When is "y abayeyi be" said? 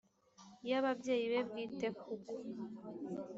0.69-1.39